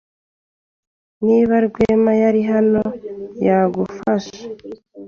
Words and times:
Niba 1.25 1.55
Rwema 1.65 2.11
yari 2.23 2.41
hano, 2.51 2.83
yagufasha. 3.47 4.39